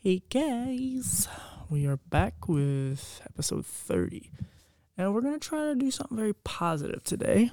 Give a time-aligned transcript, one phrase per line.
[0.00, 1.26] Hey guys,
[1.68, 4.30] we are back with episode 30,
[4.96, 7.50] and we're gonna try to do something very positive today.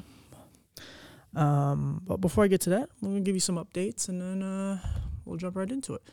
[1.36, 4.44] Um, but before I get to that, I'm gonna give you some updates, and then
[4.44, 4.78] uh,
[5.26, 6.04] we'll jump right into it.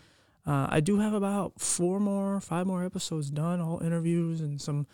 [0.46, 4.86] Uh, I do have about four more, five more episodes done, all interviews and some.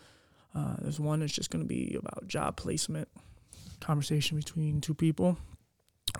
[0.56, 3.06] Uh, there's one that's just gonna be about job placement,
[3.78, 5.38] conversation between two people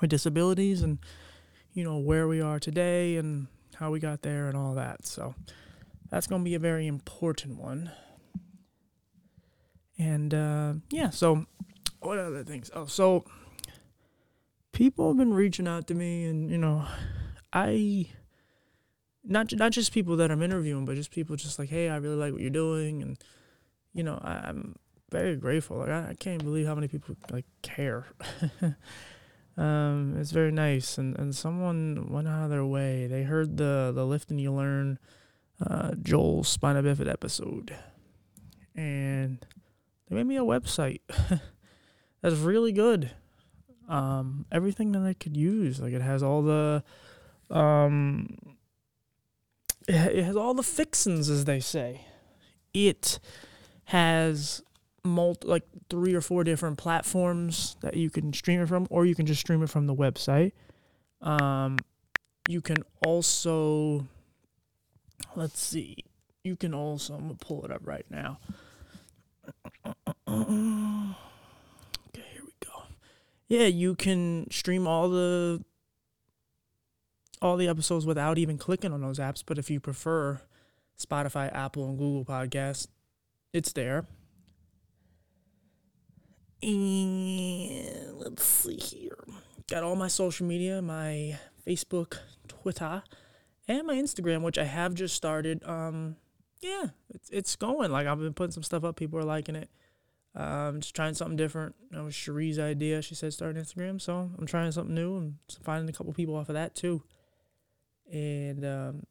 [0.01, 0.99] with disabilities, and
[1.73, 3.49] you know where we are today and
[3.79, 5.07] how we got there and all that.
[5.07, 5.35] So
[6.11, 7.91] that's going to be a very important one.
[9.99, 11.47] And uh, yeah, so
[12.01, 12.71] what other things?
[12.75, 13.25] Oh, so
[14.73, 16.85] people have been reaching out to me, and you know,
[17.53, 18.07] I
[19.25, 22.15] not not just people that I'm interviewing, but just people just like, hey, I really
[22.15, 23.19] like what you're doing, and
[23.93, 24.77] you know, I, I'm
[25.11, 25.79] very grateful.
[25.79, 28.07] Like I, I can't believe how many people like care.
[29.59, 33.09] Um, it's very nice, and, and someone went out of their way.
[33.09, 35.01] They heard the the lift and you learn,
[35.61, 37.75] uh, Joel spina bifida episode,
[38.77, 39.45] and
[40.09, 41.01] they made me a website
[42.23, 43.11] that's really good.
[43.89, 46.85] Um, everything that I could use, like it has all the,
[47.51, 48.37] um,
[49.89, 52.03] it has all the fixins, as they say.
[52.73, 53.19] It
[53.87, 54.63] has
[55.05, 59.15] multi, like three or four different platforms that you can stream it from, or you
[59.15, 60.53] can just stream it from the website.
[61.21, 61.79] Um,
[62.49, 64.07] you can also,
[65.37, 65.97] let's see,
[66.45, 68.39] you can also, I'm gonna pull it up right now.
[70.27, 72.83] Okay, here we go.
[73.49, 75.65] Yeah, you can stream all the
[77.41, 79.43] all the episodes without even clicking on those apps.
[79.47, 80.41] But if you prefer
[81.01, 82.89] Spotify, Apple, and Google Podcasts,
[83.53, 84.07] it's there.
[86.63, 89.25] And let's see here.
[89.69, 92.19] Got all my social media, my Facebook,
[92.49, 93.03] Twitter,
[93.69, 95.63] and my Instagram, which I have just started.
[95.65, 96.17] Um,
[96.61, 97.93] yeah, it's it's going.
[97.93, 98.97] Like I've been putting some stuff up.
[98.97, 99.71] People are liking it.
[100.35, 101.75] Um, just trying something different.
[101.91, 103.03] That was Cherie's idea.
[103.03, 106.49] She said start Instagram, so I'm trying something new and finding a couple people off
[106.49, 107.03] of that too.
[108.13, 109.03] And um,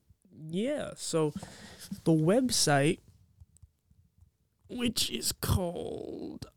[0.50, 1.34] yeah, so
[2.04, 3.00] the website,
[4.70, 6.48] which is called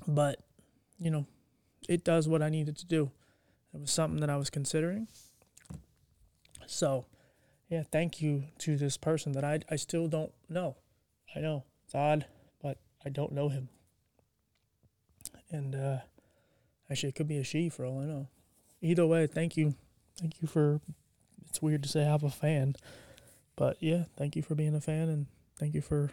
[0.07, 0.41] but,
[0.99, 1.27] you know,
[1.89, 3.11] it does what I needed to do.
[3.73, 5.09] It was something that I was considering.
[6.67, 7.07] So,
[7.69, 10.77] yeah, thank you to this person that I, I still don't know.
[11.35, 12.27] I know it's odd,
[12.63, 13.69] but I don't know him.
[15.51, 15.99] And uh,
[16.91, 18.29] actually, it could be a she for all I know
[18.85, 19.75] either way, thank you.
[20.19, 20.81] Thank you for
[21.49, 22.75] it's weird to say I have a fan.
[23.57, 25.27] But yeah, thank you for being a fan and
[25.59, 26.11] thank you for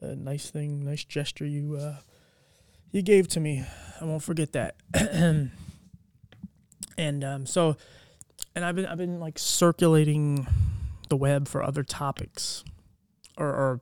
[0.00, 1.96] a nice thing, nice gesture you uh
[2.90, 3.64] you gave to me.
[4.00, 4.76] I won't forget that.
[6.98, 7.76] and um so
[8.54, 10.46] and I've been I've been like circulating
[11.08, 12.64] the web for other topics
[13.36, 13.80] or, or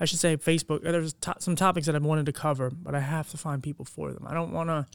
[0.00, 0.82] I should say Facebook.
[0.82, 3.84] There's to- some topics that I've wanted to cover, but I have to find people
[3.84, 4.26] for them.
[4.26, 4.86] I don't want to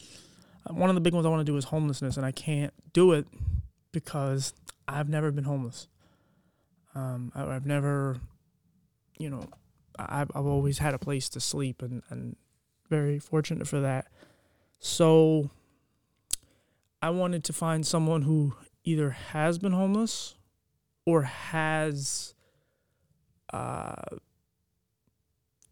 [0.70, 3.14] one of the big ones I want to do is homelessness, and I can't do
[3.14, 3.28] it
[3.92, 4.54] because
[4.88, 5.88] I've never been homeless.
[6.96, 8.18] Um, I, have never,
[9.18, 9.48] you know,
[9.98, 12.36] I've, I've always had a place to sleep, and, and
[12.90, 14.08] very fortunate for that.
[14.80, 15.50] So
[17.02, 18.54] I wanted to find someone who
[18.84, 20.36] either has been homeless
[21.06, 22.34] or has,
[23.54, 23.96] uh,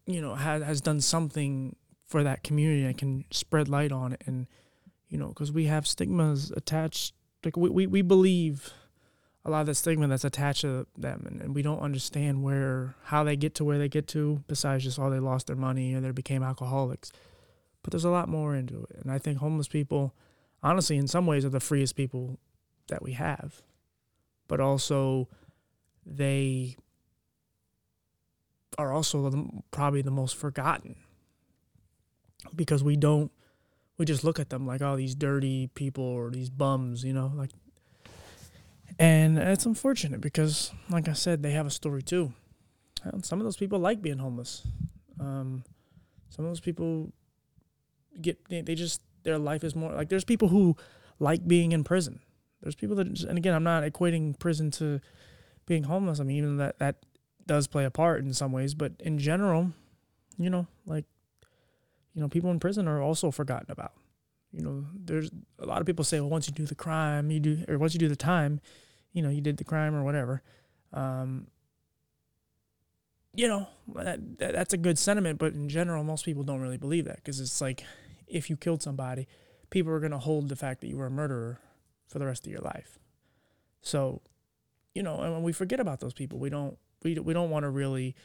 [0.05, 1.75] you know, has, has done something
[2.05, 4.47] for that community and can spread light on it and
[5.09, 7.13] you know, because we have stigmas attached.
[7.43, 8.73] Like we, we, we believe
[9.45, 12.95] a lot of the stigma that's attached to them, and, and we don't understand where
[13.05, 14.43] how they get to where they get to.
[14.47, 17.11] Besides just all oh, they lost their money or they became alcoholics,
[17.83, 18.97] but there's a lot more into it.
[19.01, 20.13] And I think homeless people,
[20.61, 22.37] honestly, in some ways, are the freest people
[22.89, 23.61] that we have,
[24.47, 25.29] but also
[26.05, 26.75] they
[28.77, 30.95] are also the, probably the most forgotten
[32.55, 33.31] because we don't
[33.97, 37.31] we just look at them like oh these dirty people or these bums you know
[37.35, 37.51] like
[38.99, 42.33] and it's unfortunate because like i said they have a story too.
[43.03, 44.63] And some of those people like being homeless.
[45.19, 45.63] Um,
[46.29, 47.11] some of those people
[48.21, 50.75] get they, they just their life is more like there's people who
[51.19, 52.19] like being in prison.
[52.61, 54.99] There's people that just, and again i'm not equating prison to
[55.65, 56.19] being homeless.
[56.19, 57.05] I mean even that that
[57.45, 59.71] does play a part in some ways but in general
[60.37, 61.05] you know like
[62.17, 63.91] you know, people in prison are also forgotten about.
[64.51, 65.29] You know, there's
[65.59, 67.93] a lot of people say, well, once you do the crime, you do, or once
[67.93, 68.59] you do the time,
[69.13, 70.41] you know, you did the crime or whatever.
[70.93, 71.45] Um,
[73.35, 77.05] you know, that, that's a good sentiment, but in general, most people don't really believe
[77.05, 77.83] that because it's like
[78.25, 79.27] if you killed somebody,
[79.69, 81.59] people are going to hold the fact that you were a murderer
[82.07, 82.97] for the rest of your life.
[83.81, 84.23] So,
[84.95, 87.61] you know, and when we forget about those people, we don't we we don't want
[87.61, 88.15] to really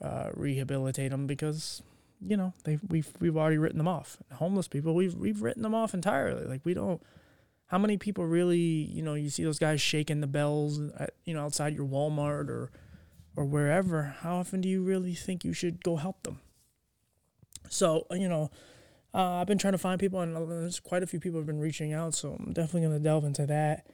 [0.00, 1.82] uh, rehabilitate them because
[2.26, 4.18] you know they we've we've already written them off.
[4.32, 6.46] Homeless people, we've we've written them off entirely.
[6.46, 7.02] Like we don't.
[7.66, 11.32] How many people really, you know, you see those guys shaking the bells, at, you
[11.34, 12.70] know, outside your Walmart or
[13.36, 16.40] or wherever, how often do you really think you should go help them?
[17.68, 18.50] So, you know,
[19.12, 21.60] uh, I've been trying to find people, and there's quite a few people have been
[21.60, 22.14] reaching out.
[22.14, 23.86] So I'm definitely to delve into that.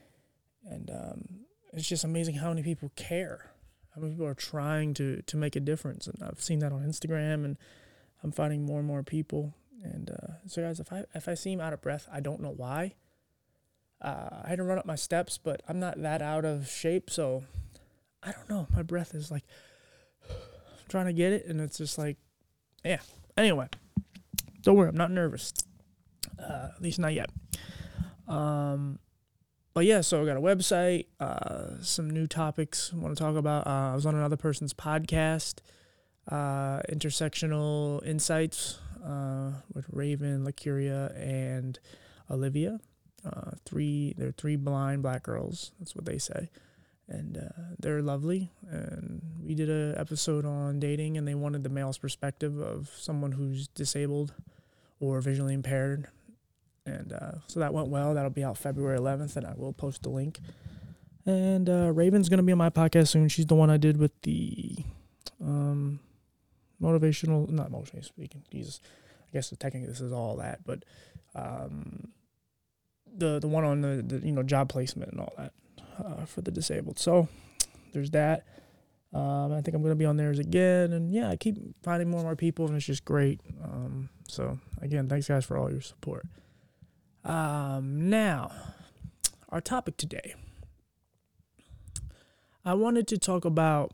[0.68, 1.24] And um,
[1.72, 3.50] it's just amazing how many people care,
[3.94, 6.06] how many people are trying to to make a difference.
[6.06, 7.56] And I've seen that on Instagram, and
[8.22, 9.54] I'm finding more and more people.
[9.82, 12.52] And uh, so, guys, if I if I seem out of breath, I don't know
[12.54, 12.94] why.
[14.02, 17.10] Uh, I had to run up my steps, but I'm not that out of shape,
[17.10, 17.44] so
[18.22, 18.66] I don't know.
[18.74, 19.44] My breath is like
[20.88, 22.16] trying to get it, and it's just like,
[22.84, 23.00] yeah.
[23.36, 23.68] Anyway,
[24.62, 25.52] don't worry, I'm not nervous.
[26.38, 27.30] Uh, at least not yet.
[28.26, 28.98] Um,
[29.74, 33.36] but yeah, so I got a website, uh, some new topics I want to talk
[33.36, 33.66] about.
[33.66, 35.60] Uh, I was on another person's podcast,
[36.30, 41.78] uh, Intersectional Insights, uh, with Raven, Lacuria, and
[42.30, 42.80] Olivia.
[43.24, 45.72] Uh, three, they're three blind black girls.
[45.78, 46.48] That's what they say
[47.10, 48.50] and uh, they're lovely.
[48.70, 53.32] And we did a episode on dating, and they wanted the male's perspective of someone
[53.32, 54.32] who's disabled
[55.00, 56.06] or visually impaired,
[56.86, 58.14] and uh, so that went well.
[58.14, 60.38] That'll be out February 11th, and I will post the link.
[61.26, 63.28] And uh, Raven's gonna be on my podcast soon.
[63.28, 64.76] She's the one I did with the
[65.42, 66.00] um,
[66.82, 68.42] motivational, not motivational speaking.
[68.50, 68.80] Jesus,
[69.28, 70.84] I guess technically this is all that, but
[71.34, 72.08] um,
[73.16, 75.52] the the one on the, the you know job placement and all that
[76.04, 76.98] uh, for the disabled.
[76.98, 77.28] So
[77.92, 78.44] there's that.
[79.12, 80.92] Um, I think I'm to be on theirs again.
[80.92, 83.40] And yeah, I keep finding more and more people, and it's just great.
[83.62, 86.26] Um, so again, thanks guys for all your support.
[87.24, 88.52] Um, now,
[89.48, 90.34] our topic today.
[92.64, 93.92] I wanted to talk about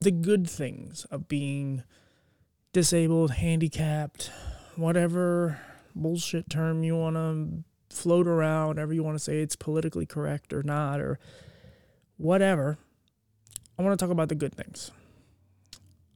[0.00, 1.82] the good things of being
[2.72, 4.30] disabled, handicapped,
[4.76, 5.60] whatever
[5.94, 7.64] bullshit term you want to
[7.94, 11.18] float around, whatever you want to say, it's politically correct or not, or
[12.16, 12.78] whatever.
[13.78, 14.90] I want to talk about the good things.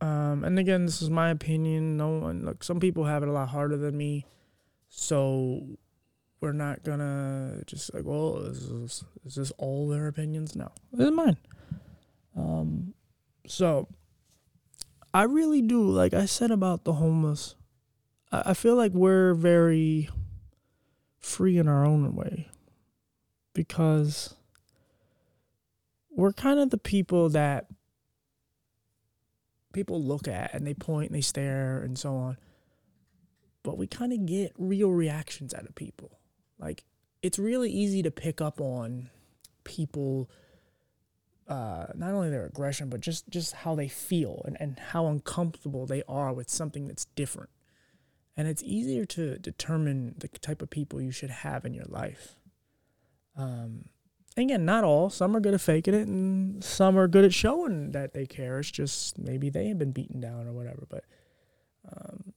[0.00, 1.96] Um, and again, this is my opinion.
[1.96, 4.26] No one, look, some people have it a lot harder than me.
[4.88, 5.78] So
[6.40, 10.56] we're not gonna just like, well, is this, is this all their opinions?
[10.56, 11.36] No, this is mine.
[12.36, 12.94] Um,
[13.46, 13.88] so
[15.14, 17.54] I really do, like I said about the homeless,
[18.30, 20.08] I, I feel like we're very
[21.18, 22.48] free in our own way
[23.54, 24.34] because
[26.10, 27.66] we're kind of the people that
[29.72, 32.36] people look at and they point and they stare and so on.
[33.62, 36.18] But we kind of get real reactions out of people.
[36.58, 36.84] Like,
[37.22, 39.08] it's really easy to pick up on
[39.64, 40.28] people,
[41.48, 45.86] uh, not only their aggression, but just, just how they feel and, and how uncomfortable
[45.86, 47.50] they are with something that's different
[48.36, 52.36] and it's easier to determine the type of people you should have in your life.
[53.36, 53.86] Um,
[54.36, 55.10] again, not all.
[55.10, 58.58] Some are good at faking it, and some are good at showing that they care.
[58.58, 60.86] It's just maybe they have been beaten down or whatever.
[60.88, 61.04] But,
[61.90, 62.32] um,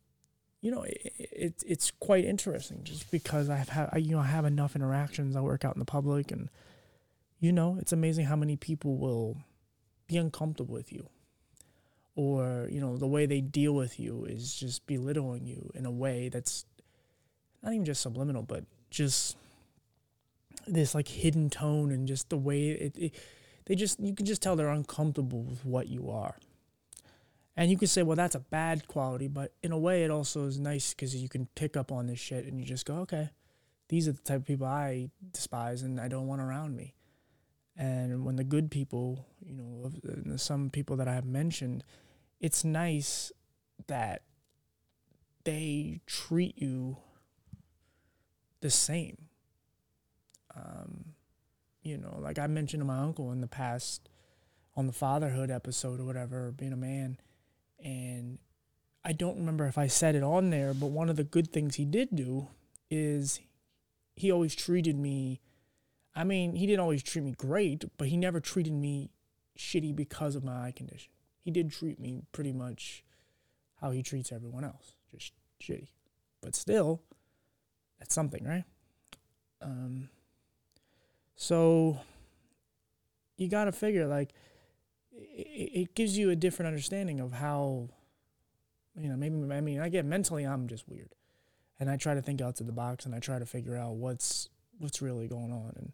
[0.61, 4.45] you know, it, it, it's quite interesting just because I've had, you know, I have
[4.45, 5.35] enough interactions.
[5.35, 6.49] I work out in the public, and
[7.45, 9.37] you know, it's amazing how many people will
[10.07, 11.07] be uncomfortable with you.
[12.15, 15.91] Or you know the way they deal with you is just belittling you in a
[15.91, 16.65] way that's
[17.61, 19.35] not even just subliminal but just
[20.65, 23.15] this like hidden tone and just the way it, it
[23.65, 26.37] they just you can just tell they're uncomfortable with what you are.
[27.57, 30.45] And you can say well that's a bad quality but in a way it also
[30.45, 33.29] is nice because you can pick up on this shit and you just go okay
[33.89, 36.95] these are the type of people i despise and i don't want around me
[37.77, 39.91] and when the good people you know
[40.37, 41.83] some people that i have mentioned
[42.39, 43.31] it's nice
[43.87, 44.21] that
[45.43, 46.97] they treat you
[48.61, 49.17] the same.
[50.55, 51.13] Um,
[51.83, 54.09] you know, like I mentioned to my uncle in the past
[54.75, 57.17] on the fatherhood episode or whatever, being a man,
[57.81, 58.39] and
[59.03, 61.75] I don't remember if I said it on there, but one of the good things
[61.75, 62.47] he did do
[62.89, 63.39] is
[64.15, 65.41] he always treated me.
[66.15, 69.11] I mean, he didn't always treat me great, but he never treated me
[69.57, 71.11] shitty because of my eye condition
[71.45, 73.03] he did treat me pretty much
[73.79, 75.31] how he treats everyone else, just
[75.61, 75.89] shitty.
[76.41, 77.03] But still,
[77.99, 78.63] that's something, right?
[79.61, 80.09] Um,
[81.35, 81.99] so
[83.37, 84.33] you got to figure like
[85.11, 87.89] it, it gives you a different understanding of how,
[88.99, 91.13] you know, maybe I mean, I get mentally, I'm just weird,
[91.79, 94.49] and I try to think outside the box, and I try to figure out what's
[94.79, 95.93] what's really going on, and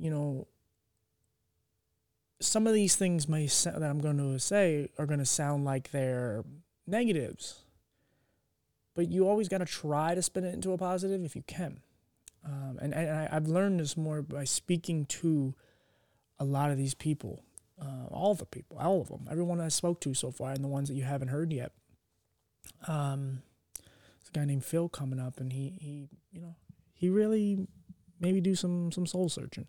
[0.00, 0.48] you know,
[2.40, 5.90] some of these things may that I'm going to say are going to sound like
[5.90, 6.42] they're
[6.86, 7.60] negatives,
[8.94, 11.80] but you always got to try to spin it into a positive if you can.
[12.44, 15.54] Um, and, and I, have learned this more by speaking to
[16.38, 17.44] a lot of these people,
[17.80, 20.68] uh, all the people, all of them, everyone I spoke to so far, and the
[20.68, 21.72] ones that you haven't heard yet.
[22.88, 23.42] Um,
[23.76, 26.56] there's a guy named Phil coming up, and he, he you know,
[26.94, 27.66] he really
[28.18, 29.66] maybe do some some soul searching.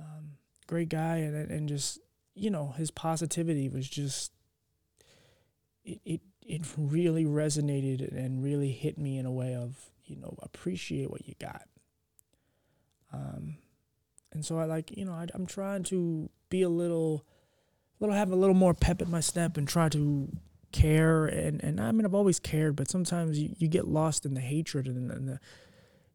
[0.00, 0.32] Um,
[0.66, 1.98] great guy, and and just
[2.34, 4.32] you know his positivity was just
[5.84, 10.34] it it it really resonated and really hit me in a way of you know
[10.42, 11.66] appreciate what you got
[13.12, 13.56] um,
[14.32, 17.24] and so I like, you know, I, am trying to be a little,
[17.98, 20.28] little have a little more pep in my step and try to
[20.72, 21.26] care.
[21.26, 24.40] And, and I mean, I've always cared, but sometimes you, you get lost in the
[24.40, 25.40] hatred and, and the,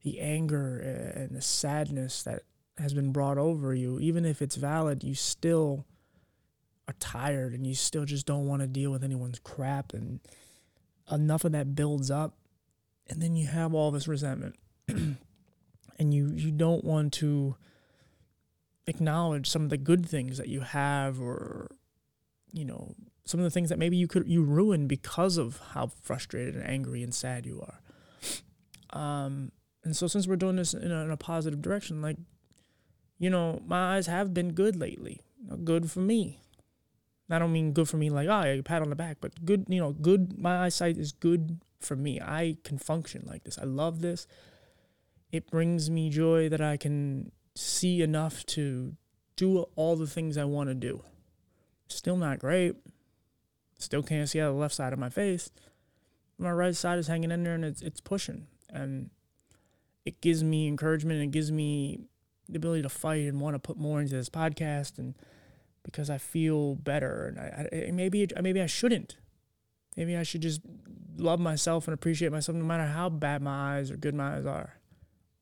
[0.04, 0.78] the anger
[1.16, 2.44] and the sadness that
[2.78, 4.00] has been brought over you.
[4.00, 5.86] Even if it's valid, you still
[6.88, 9.94] are tired and you still just don't want to deal with anyone's crap.
[9.94, 10.20] And
[11.12, 12.36] enough of that builds up.
[13.10, 14.56] And then you have all this resentment.
[15.98, 17.56] and you you don't want to
[18.88, 21.70] acknowledge some of the good things that you have or
[22.52, 22.94] you know
[23.26, 26.68] some of the things that maybe you could you ruin because of how frustrated and
[26.68, 29.52] angry and sad you are um
[29.84, 32.18] and so since we're doing this in a, in a positive direction like
[33.18, 35.22] you know my eyes have been good lately
[35.64, 36.40] good for me
[37.30, 39.66] I don't mean good for me like oh yeah, pat on the back, but good
[39.68, 40.38] you know good.
[40.38, 42.22] My eyesight is good for me.
[42.22, 43.58] I can function like this.
[43.58, 44.28] I love this
[45.36, 48.96] it brings me joy that I can see enough to
[49.36, 51.04] do all the things I want to do.
[51.88, 52.76] Still not great.
[53.78, 55.52] Still can't see out the left side of my face.
[56.38, 58.48] My right side is hanging in there and it's it's pushing.
[58.70, 59.10] And
[60.06, 61.22] it gives me encouragement.
[61.22, 62.00] It gives me
[62.50, 65.16] the ability to fight and want to put more into this podcast and
[65.84, 69.18] because I feel better and I, I maybe maybe I shouldn't.
[69.96, 70.62] Maybe I should just
[71.18, 74.46] love myself and appreciate myself no matter how bad my eyes or good my eyes
[74.46, 74.76] are.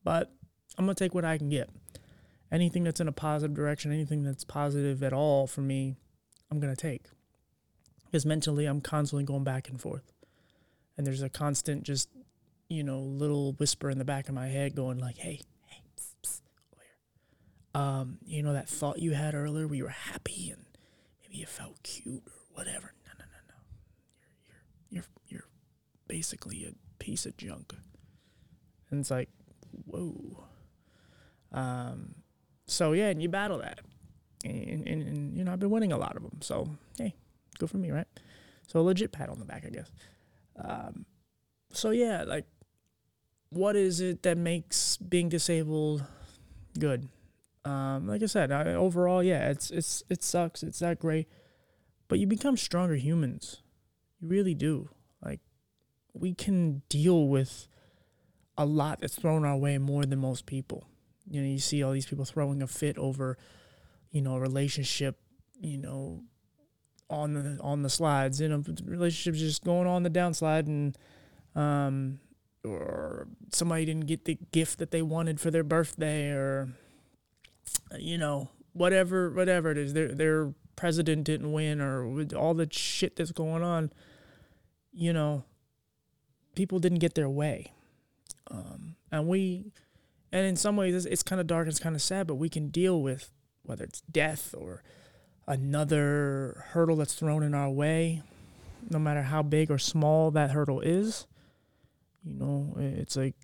[0.04, 0.32] But
[0.78, 1.70] I'm going to take what I can get.
[2.52, 5.96] Anything that's in a positive direction, anything that's positive at all for me,
[6.50, 7.06] I'm going to take.
[8.04, 10.12] Because mentally, I'm constantly going back and forth.
[10.96, 12.08] And there's a constant, just,
[12.68, 16.14] you know, little whisper in the back of my head going, like, hey, hey, psst,
[16.22, 16.40] psst,
[16.72, 16.96] over here.
[17.74, 20.64] Um, you know, that thought you had earlier where you were happy and
[21.22, 22.92] maybe you felt cute or whatever.
[23.04, 23.54] No, no, no, no.
[24.46, 25.48] You're, you're, you're, you're
[26.06, 27.74] basically a piece of junk.
[28.90, 29.28] And it's like,
[29.86, 30.44] whoa.
[31.52, 32.14] Um,
[32.66, 33.80] so yeah, and you battle that,
[34.44, 36.38] and, and, and, you know I've been winning a lot of them.
[36.40, 37.14] So hey,
[37.58, 38.06] good for me, right?
[38.66, 39.90] So a legit pat on the back, I guess.
[40.56, 41.06] Um,
[41.72, 42.46] so yeah, like,
[43.50, 46.04] what is it that makes being disabled
[46.78, 47.08] good?
[47.64, 50.62] Um, like I said, I, overall, yeah, it's it's it sucks.
[50.62, 51.28] It's not great,
[52.08, 53.62] but you become stronger humans.
[54.20, 54.90] You really do.
[55.24, 55.40] Like,
[56.12, 57.66] we can deal with
[58.58, 60.86] a lot that's thrown our way more than most people.
[61.28, 63.38] You know, you see all these people throwing a fit over,
[64.10, 65.16] you know, a relationship,
[65.58, 66.22] you know,
[67.08, 68.40] on the on the slides.
[68.40, 70.98] You know, relationships just going on the downslide, and
[71.54, 72.20] um,
[72.62, 76.68] or somebody didn't get the gift that they wanted for their birthday, or
[77.98, 83.16] you know, whatever whatever it is, their their president didn't win, or all the shit
[83.16, 83.92] that's going on.
[84.92, 85.44] You know,
[86.54, 87.72] people didn't get their way
[88.50, 89.72] um, and we,
[90.32, 92.48] and in some ways, it's, it's kind of dark, it's kind of sad, but we
[92.48, 93.30] can deal with
[93.62, 94.82] whether it's death or
[95.46, 98.22] another hurdle that's thrown in our way,
[98.90, 101.26] no matter how big or small that hurdle is.
[102.22, 103.34] You know, it's like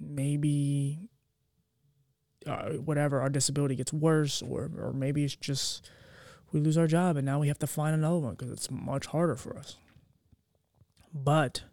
[0.00, 1.08] maybe
[2.46, 5.90] uh, whatever our disability gets worse, or or maybe it's just
[6.52, 9.06] we lose our job and now we have to find another one because it's much
[9.06, 9.76] harder for us.
[11.12, 11.64] But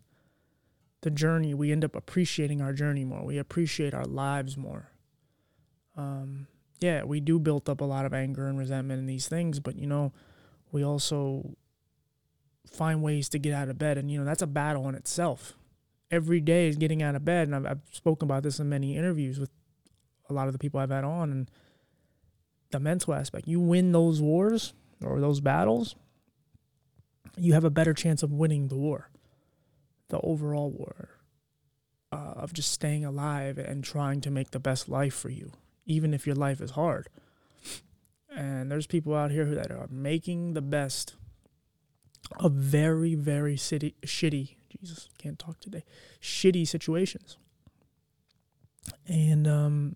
[1.02, 3.24] the journey, we end up appreciating our journey more.
[3.24, 4.90] We appreciate our lives more.
[5.96, 6.48] Um,
[6.80, 9.76] yeah, we do build up a lot of anger and resentment in these things, but
[9.76, 10.14] you know,
[10.72, 11.56] we also
[12.72, 15.54] find ways to get out of bed, and you know that's a battle in itself.
[16.10, 18.98] Every day is getting out of bed, and I've, I've spoken about this in many
[18.98, 19.52] interviews with
[20.32, 21.52] a lot of the people I've had on, and
[22.72, 23.48] the mental aspect.
[23.48, 24.74] You win those wars
[25.04, 25.96] or those battles,
[27.38, 29.10] you have a better chance of winning the war
[30.12, 31.10] the overall war
[32.12, 35.54] uh, of just staying alive and trying to make the best life for you,
[35.86, 37.08] even if your life is hard.
[38.30, 41.16] And there's people out here who that are making the best
[42.40, 45.84] of very, very city, shitty, Jesus, can't talk today,
[46.22, 47.38] shitty situations.
[49.08, 49.96] And um,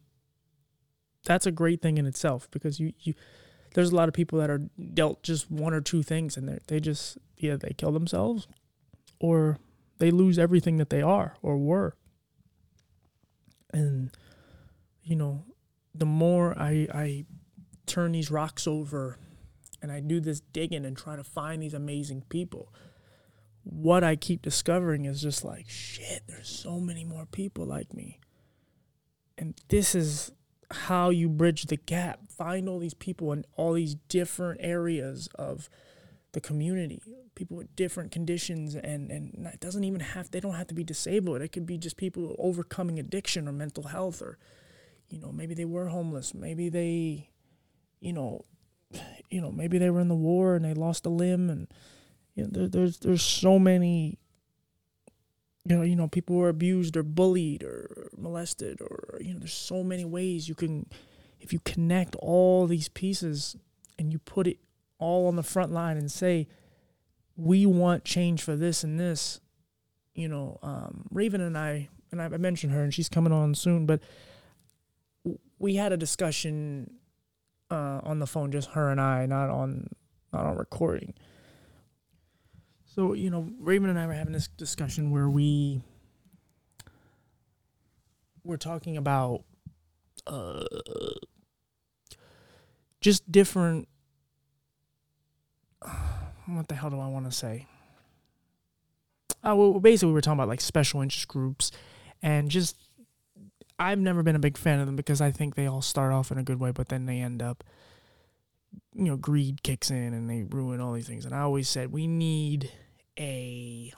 [1.26, 3.14] that's a great thing in itself because you, you
[3.74, 4.62] there's a lot of people that are
[4.94, 8.48] dealt just one or two things and they they just either they kill themselves
[9.20, 9.60] or
[9.98, 11.96] they lose everything that they are or were.
[13.74, 14.12] And
[15.04, 15.44] you know,
[15.94, 17.26] the more I I
[17.86, 19.20] turn these rocks over
[19.82, 22.74] and I do this digging and try to find these amazing people,
[23.64, 28.20] what I keep discovering is just like shit, there's so many more people like me.
[29.38, 30.32] And this is
[30.72, 32.20] how you bridge the gap.
[32.30, 35.70] Find all these people in all these different areas of
[36.34, 37.02] the community,
[37.34, 40.84] people with different conditions, and and it doesn't even have they don't have to be
[40.84, 41.42] disabled.
[41.42, 44.38] It could be just people overcoming addiction or mental health, or
[45.10, 47.30] you know maybe they were homeless, maybe they,
[48.00, 48.46] you know,
[49.30, 51.68] you know maybe they were in the war and they lost a limb, and
[52.36, 54.20] you know there, there's there's so many
[55.66, 59.54] you know, you know, people were abused or bullied or molested or you know, there's
[59.54, 60.86] so many ways you can
[61.40, 63.56] if you connect all these pieces
[63.98, 64.58] and you put it
[64.98, 66.48] all on the front line and say,
[67.36, 69.40] we want change for this and this,
[70.14, 73.86] you know, um, Raven and I, and I mentioned her and she's coming on soon,
[73.86, 74.02] but
[75.60, 76.92] we had a discussion
[77.70, 79.90] uh, on the phone, just her and I, not on
[80.32, 81.14] not on recording
[82.96, 85.82] so, you know, Raven and I were having this discussion where we
[88.46, 89.44] were talking about
[90.26, 90.64] uh,
[93.02, 93.88] just different.
[96.48, 97.66] What the hell do I want to say?
[99.44, 101.72] Uh, well, basically, we were talking about like special interest groups
[102.22, 102.78] and just.
[103.80, 106.32] I've never been a big fan of them because I think they all start off
[106.32, 107.64] in a good way, but then they end up,
[108.94, 111.26] you know, greed kicks in and they ruin all these things.
[111.26, 112.72] And I always said we need
[113.20, 113.94] a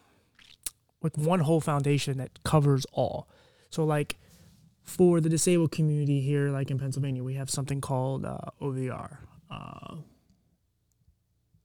[1.01, 3.27] like one whole foundation that covers all.
[3.69, 4.17] So like
[4.83, 9.17] for the disabled community here, like in Pennsylvania, we have something called uh, OVR,
[9.51, 9.95] uh,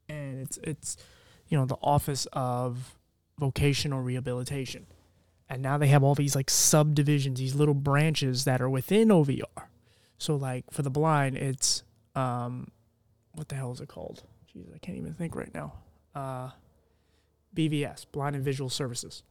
[0.08, 0.96] and it's it's
[1.48, 2.96] you know the Office of
[3.38, 4.86] Vocational Rehabilitation,
[5.48, 9.68] and now they have all these like subdivisions, these little branches that are within OVR.
[10.18, 11.84] So like for the blind, it's
[12.14, 12.70] um,
[13.34, 14.24] what the hell is it called?
[14.54, 15.74] Jeez, I can't even think right now.
[16.14, 16.50] Uh,
[17.54, 19.22] BVS, Blind and Visual Services.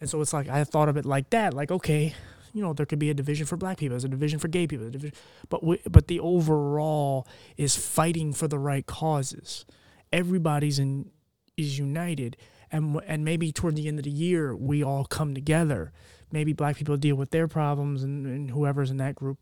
[0.00, 2.14] And so it's like I thought of it like that, like okay,
[2.52, 4.66] you know, there could be a division for black people, there's a division for gay
[4.66, 5.16] people, division,
[5.48, 7.26] but we, but the overall
[7.56, 9.64] is fighting for the right causes.
[10.12, 11.10] Everybody's in
[11.56, 12.36] is united,
[12.72, 15.92] and and maybe toward the end of the year we all come together.
[16.32, 19.38] Maybe black people deal with their problems, and, and whoever's in that group,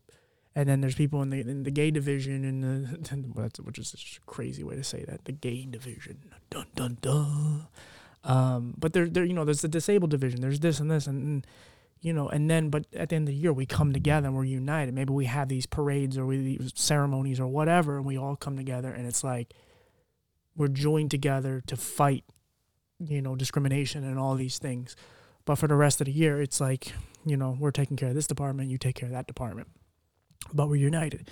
[0.59, 4.29] and then there's people in the in the gay division, and the which is a
[4.29, 6.19] crazy way to say that the gay division,
[6.49, 7.67] dun dun dun.
[8.25, 10.41] Um, but there, there, you know, there's the disabled division.
[10.41, 11.47] There's this and this, and, and,
[12.01, 14.35] you know, and then, but at the end of the year, we come together and
[14.35, 14.93] we're united.
[14.93, 18.57] Maybe we have these parades or we these ceremonies or whatever, and we all come
[18.57, 19.53] together, and it's like
[20.57, 22.25] we're joined together to fight,
[22.99, 24.97] you know, discrimination and all these things.
[25.45, 26.91] But for the rest of the year, it's like,
[27.25, 29.69] you know, we're taking care of this department, you take care of that department,
[30.53, 31.29] but we're united.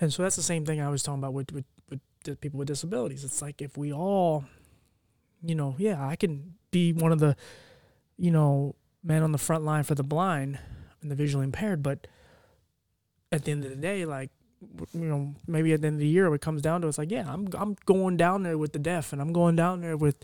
[0.00, 2.68] And so that's the same thing I was talking about with, with, with people with
[2.68, 3.24] disabilities.
[3.24, 4.44] It's like if we all
[5.42, 7.36] you know, yeah, I can be one of the,
[8.16, 10.58] you know, men on the front line for the blind
[11.00, 12.06] and the visually impaired, but
[13.32, 14.30] at the end of the day, like,
[14.92, 17.10] you know, maybe at the end of the year, it comes down to it's like,
[17.10, 20.16] yeah, I'm I'm going down there with the deaf, and I'm going down there with,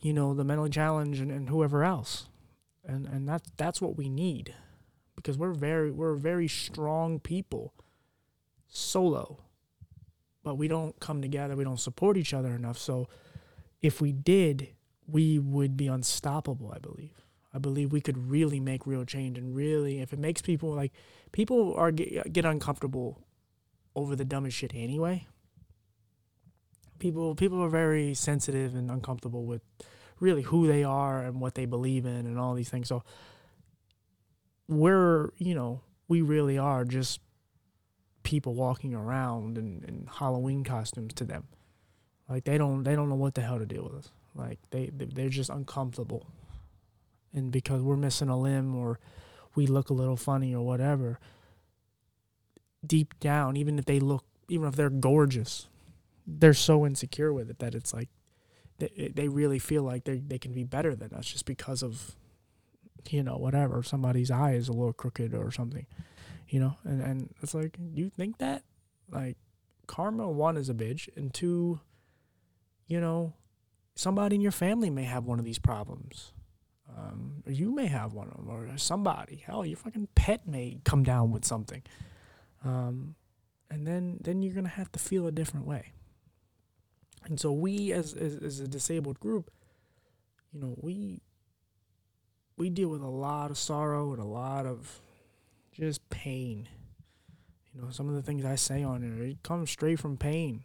[0.00, 2.28] you know, the mentally challenged and, and whoever else,
[2.84, 4.54] and and that's that's what we need,
[5.24, 7.72] because we're very we're very strong people,
[8.68, 9.38] solo,
[10.42, 13.08] but we don't come together, we don't support each other enough, so
[13.80, 14.68] if we did,
[15.08, 17.24] we would be unstoppable, I believe.
[17.54, 20.92] I believe we could really make real change and really, if it makes people like,
[21.32, 23.22] people are get, get uncomfortable
[23.94, 25.26] over the dumbest shit anyway.
[26.98, 29.62] People, people are very sensitive and uncomfortable with
[30.18, 32.88] really who they are and what they believe in and all these things.
[32.88, 33.04] So
[34.68, 37.20] we're, you know, we really are just
[38.22, 41.44] people walking around in, in Halloween costumes to them.
[42.28, 44.10] Like they don't they don't know what the hell to do with us.
[44.34, 46.26] Like they they're just uncomfortable,
[47.34, 48.98] and because we're missing a limb or
[49.54, 51.18] we look a little funny or whatever.
[52.84, 55.68] Deep down, even if they look, even if they're gorgeous,
[56.26, 58.08] they're so insecure with it that it's like
[58.78, 62.16] they they really feel like they they can be better than us just because of
[63.12, 65.86] you know whatever somebody's eye is a little crooked or something,
[66.48, 68.62] you know, and and it's like you think that
[69.10, 69.36] like
[69.86, 71.80] karma one is a bitch, and two,
[72.86, 73.34] you know,
[73.94, 76.32] somebody in your family may have one of these problems.
[76.96, 79.42] Um, or you may have one of them, or somebody.
[79.44, 81.82] Hell, your fucking pet may come down with something.
[82.64, 83.16] Um,
[83.70, 85.92] and then then you're gonna have to feel a different way.
[87.24, 89.50] And so we, as, as as a disabled group,
[90.52, 91.20] you know, we
[92.56, 95.00] we deal with a lot of sorrow and a lot of
[95.72, 96.68] just pain.
[97.74, 100.64] You know, some of the things I say on it, it comes straight from pain.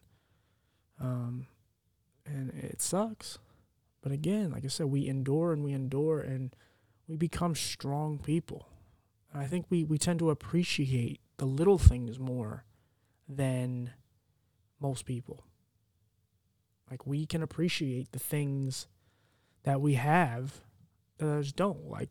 [1.00, 1.48] Um,
[2.26, 3.40] and it sucks.
[4.02, 6.56] But again, like I said, we endure and we endure and
[7.08, 8.68] we become strong people.
[9.34, 12.66] And I think we, we tend to appreciate the little things more
[13.28, 13.92] than
[14.80, 15.44] most people.
[16.90, 18.88] Like we can appreciate the things
[19.64, 20.62] that we have
[21.20, 21.90] that others don't.
[21.90, 22.10] Like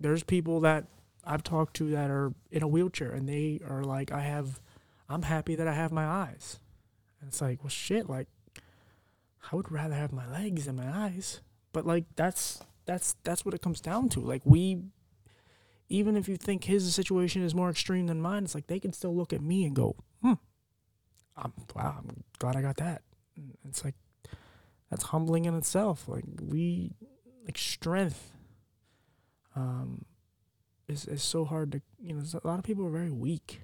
[0.00, 0.86] there's people that
[1.24, 4.60] I've talked to that are in a wheelchair and they are like, I have,
[5.08, 6.58] I'm happy that I have my eyes.
[7.20, 8.28] And it's like, well, shit, like
[9.50, 11.40] I would rather have my legs than my eyes.
[11.72, 14.20] But like that's that's that's what it comes down to.
[14.20, 14.82] Like we
[15.88, 18.92] even if you think his situation is more extreme than mine, it's like they can
[18.92, 20.34] still look at me and go, hmm,
[21.36, 23.02] I'm wow, I'm glad I got that.
[23.68, 23.94] It's like
[24.90, 26.08] that's humbling in itself.
[26.08, 26.92] Like we
[27.44, 28.30] like strength
[29.56, 30.04] um
[30.88, 33.62] is is so hard to you know, a lot of people are very weak.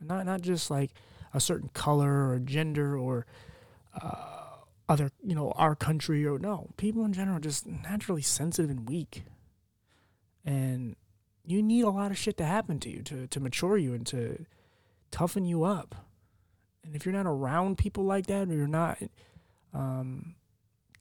[0.00, 0.92] Not not just like
[1.32, 3.26] a certain color or gender or
[4.00, 4.34] uh
[4.88, 8.88] other, you know, our country or no, people in general are just naturally sensitive and
[8.88, 9.24] weak.
[10.44, 10.96] And
[11.44, 14.06] you need a lot of shit to happen to you to, to mature you and
[14.08, 14.44] to
[15.10, 15.94] toughen you up.
[16.84, 18.98] And if you're not around people like that or you're not
[19.72, 20.34] um,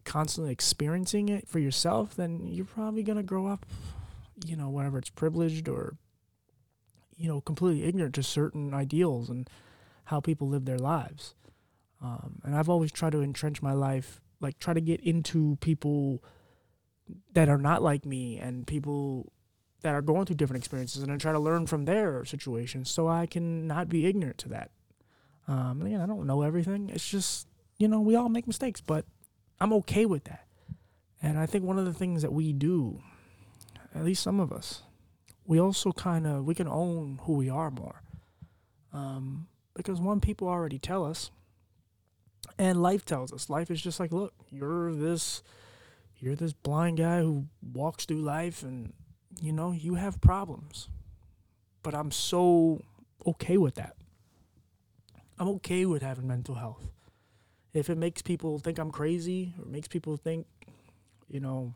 [0.05, 3.65] constantly experiencing it for yourself, then you're probably going to grow up,
[4.45, 5.95] you know, whatever it's privileged or,
[7.17, 9.49] you know, completely ignorant to certain ideals and
[10.05, 11.35] how people live their lives.
[12.01, 16.23] Um, and I've always tried to entrench my life, like try to get into people
[17.33, 19.31] that are not like me and people
[19.81, 23.07] that are going through different experiences and I try to learn from their situations so
[23.07, 24.71] I can not be ignorant to that.
[25.47, 26.89] Um, again, I don't know everything.
[26.89, 29.05] It's just, you know, we all make mistakes, but
[29.63, 30.45] I'm okay with that.
[31.21, 33.01] And I think one of the things that we do,
[33.95, 34.81] at least some of us,
[35.45, 38.01] we also kind of we can own who we are more.
[38.91, 41.31] Um, because one, people already tell us
[42.57, 45.43] and life tells us life is just like, look, you're this
[46.17, 48.91] you're this blind guy who walks through life and
[49.41, 50.89] you know, you have problems.
[51.83, 52.83] But I'm so
[53.25, 53.95] okay with that.
[55.39, 56.92] I'm okay with having mental health.
[57.73, 60.45] If it makes people think I'm crazy or makes people think,
[61.27, 61.73] you know,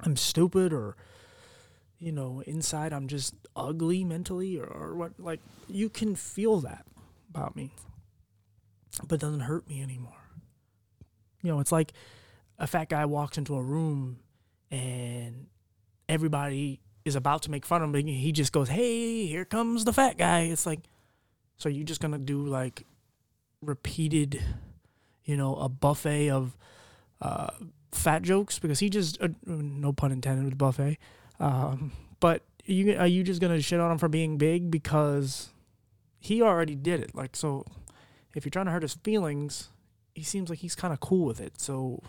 [0.00, 0.96] I'm stupid or
[1.98, 6.86] you know, inside I'm just ugly mentally or, or what like you can feel that
[7.28, 7.74] about me
[9.06, 10.12] but it doesn't hurt me anymore.
[11.42, 11.92] You know, it's like
[12.58, 14.18] a fat guy walks into a room
[14.70, 15.46] and
[16.08, 18.06] everybody is about to make fun of him.
[18.06, 20.80] He just goes, "Hey, here comes the fat guy." It's like,
[21.56, 22.86] so you're just gonna do like
[23.62, 24.42] repeated,
[25.30, 26.56] you know, a buffet of
[27.22, 27.50] uh,
[27.92, 30.98] fat jokes because he just, uh, no pun intended with buffet,
[31.38, 35.50] um, but you are you just gonna shit on him for being big because
[36.18, 37.14] he already did it?
[37.14, 37.64] Like so
[38.34, 39.70] if you're trying to hurt his feelings,
[40.14, 41.60] he seems like he's kind of cool with it.
[41.60, 42.02] So,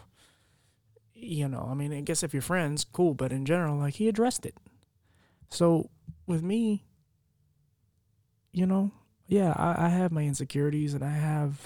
[1.14, 4.08] you know, I mean, I guess if you're friends, cool, but in general, like he
[4.08, 4.56] addressed it.
[5.50, 5.90] So
[6.28, 6.86] with me,
[8.52, 8.92] you know,
[9.28, 11.60] yeah, I, I have my insecurities and I have,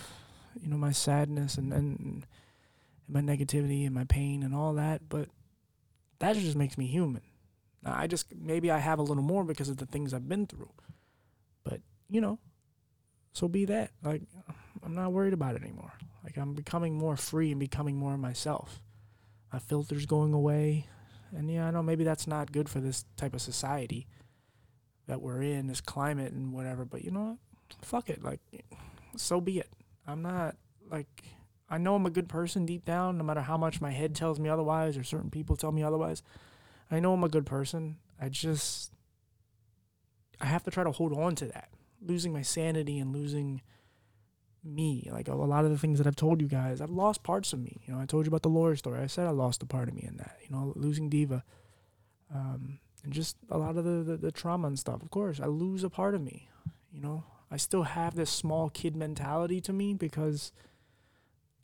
[0.62, 2.28] you know, my sadness and, and, and
[3.08, 5.30] my negativity and my pain and all that, but
[6.20, 7.22] that just makes me human.
[7.86, 10.72] I just maybe I have a little more because of the things I've been through.
[11.64, 12.40] But, you know,
[13.34, 13.92] so be that.
[14.04, 14.24] Like,
[14.84, 15.94] I'm not worried about it anymore.
[16.24, 18.82] Like, I'm becoming more free and becoming more myself.
[19.54, 20.88] My filter's going away.
[21.36, 24.08] And yeah, I know maybe that's not good for this type of society
[25.08, 27.38] that we're in, this climate and whatever, but you know what?
[27.82, 28.24] Fuck it.
[28.24, 28.40] Like,
[29.18, 29.70] so be it.
[30.08, 30.56] I'm not,
[30.90, 31.24] like,
[31.70, 34.40] I know I'm a good person deep down, no matter how much my head tells
[34.40, 36.22] me otherwise or certain people tell me otherwise.
[36.92, 37.98] I know I'm a good person.
[38.22, 38.92] I just,
[40.40, 41.70] I have to try to hold on to that
[42.06, 43.62] losing my sanity and losing
[44.64, 45.08] me.
[45.12, 47.60] Like a, lot of the things that I've told you guys, I've lost parts of
[47.60, 47.82] me.
[47.86, 49.02] You know, I told you about the lawyer story.
[49.02, 50.38] I said I lost a part of me in that.
[50.44, 51.44] You know, losing Diva,
[52.34, 55.02] um, and just a lot of the, the, the trauma and stuff.
[55.02, 56.50] Of course, I lose a part of me.
[56.92, 60.52] You know, I still have this small kid mentality to me because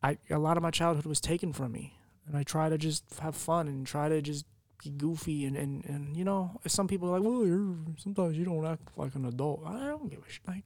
[0.04, 3.04] I a lot of my childhood was taken from me, and I try to just
[3.20, 4.46] have fun and try to just
[4.84, 8.46] be goofy and, and, and you know, some people are like, well, you're sometimes you
[8.46, 9.64] don't act like an adult.
[9.66, 10.48] I don't give a shit.
[10.48, 10.64] Like,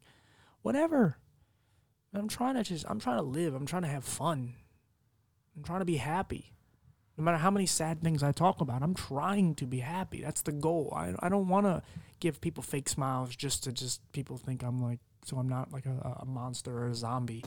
[0.61, 1.17] whatever.
[2.13, 3.53] I'm trying to just I'm trying to live.
[3.53, 4.53] I'm trying to have fun.
[5.55, 6.53] I'm trying to be happy.
[7.17, 10.21] No matter how many sad things I talk about, I'm trying to be happy.
[10.21, 10.93] That's the goal.
[10.95, 11.83] I I don't want to
[12.25, 15.85] give people fake smiles just to just people think I'm like so I'm not like
[15.85, 17.45] a, a monster or a zombie.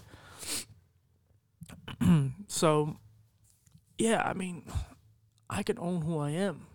[2.46, 2.96] so
[3.98, 4.62] yeah, I mean,
[5.50, 6.66] I can own who I am.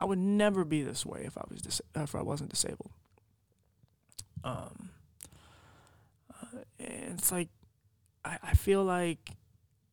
[0.00, 2.92] I would never be this way if I was dis- if I wasn't disabled.
[4.44, 4.90] Um,
[6.32, 7.48] uh, it's like
[8.24, 9.30] I, I feel like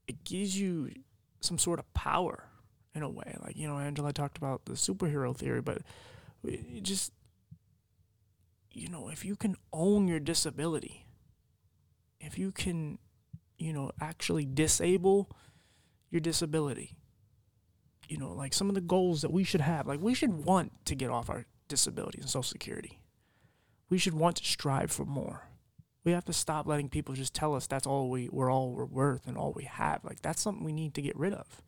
[0.08, 0.92] it gives you
[1.40, 2.44] some sort of power
[2.94, 3.36] in a way.
[3.44, 5.82] Like you know, Angela talked about the superhero theory, but
[6.84, 7.12] just
[8.76, 11.08] you know, if you can own your disability,
[12.20, 13.00] if you can,
[13.58, 15.32] you know, actually disable
[16.12, 16.98] your disability,
[18.10, 20.74] you know, like some of the goals that we should have, like we should want
[20.86, 23.00] to get off our disabilities and Social Security.
[23.90, 25.48] We should want to strive for more.
[26.04, 28.86] We have to stop letting people just tell us that's all we we're all we're
[28.86, 30.04] worth and all we have.
[30.04, 31.62] Like that's something we need to get rid of.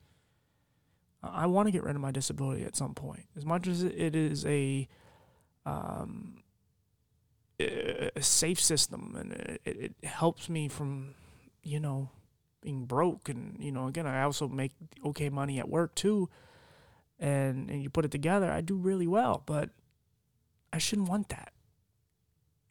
[1.24, 3.26] I want to get rid of my disability at some point.
[3.36, 4.88] As much as it is a
[5.66, 6.44] um,
[7.60, 11.16] a safe system and it, it helps me from,
[11.64, 12.10] you know,
[12.62, 14.74] being broke and you know again I also make
[15.06, 16.28] okay money at work too
[17.20, 19.70] and and you put it together I do really well but
[20.74, 21.54] I shouldn't want that.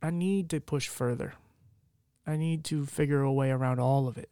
[0.03, 1.35] I need to push further.
[2.27, 4.31] I need to figure a way around all of it.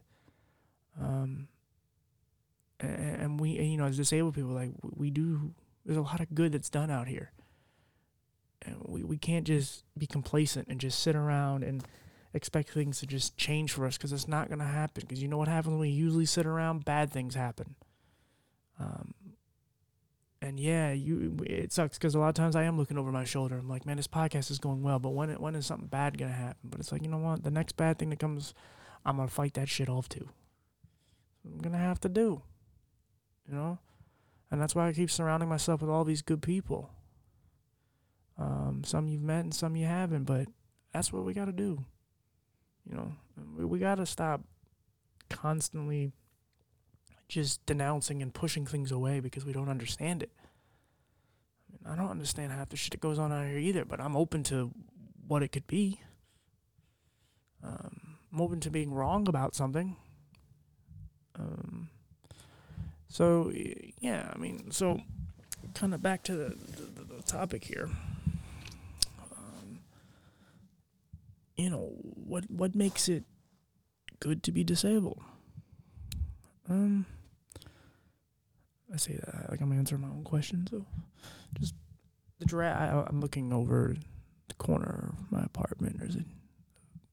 [1.01, 1.49] Um
[2.81, 5.55] and, and we you know as disabled people like we do
[5.87, 7.33] there's a lot of good that's done out here.
[7.39, 7.44] and
[8.85, 11.85] we, we can't just be complacent and just sit around and
[12.33, 15.05] expect things to just change for us because it's not going to happen.
[15.07, 16.85] Because you know what happens when we usually sit around?
[16.85, 17.75] Bad things happen.
[18.79, 19.15] Um,
[20.45, 23.25] and yeah, you it sucks because a lot of times I am looking over my
[23.25, 23.57] shoulder.
[23.57, 26.33] I'm like, man, this podcast is going well, but when when is something bad gonna
[26.33, 26.69] happen?
[26.69, 27.45] But it's like, you know what?
[27.45, 28.53] The next bad thing that comes,
[29.07, 30.29] I'm gonna fight that shit off too.
[31.47, 32.43] I'm gonna have to do,
[33.49, 33.79] you know,
[34.51, 36.91] and that's why I keep surrounding myself with all these good people.
[38.39, 40.49] Um, some you've met and some you haven't, but
[40.93, 41.85] that's what we got to do.
[42.89, 43.13] You know,
[43.57, 44.43] we, we got to stop
[45.31, 46.13] constantly
[47.29, 50.31] just denouncing and pushing things away because we don't understand it.
[51.69, 54.01] I, mean, I don't understand half the shit that goes on out here either, but
[54.01, 54.71] I'm open to
[55.27, 56.01] what it could be.
[57.63, 59.97] Um, I'm open to being wrong about something.
[61.39, 61.89] Um,
[63.09, 63.53] so
[64.01, 65.01] yeah, I mean, so
[65.75, 67.89] kind of back to the, the, the topic here.
[71.57, 73.25] You know what what makes it
[74.21, 75.21] good to be disabled?
[76.69, 77.07] Um
[78.93, 80.85] i say that like i'm answering my own question so
[81.59, 81.75] just
[82.39, 83.97] the giraffe i'm looking over
[84.49, 86.25] the corner of my apartment there's a,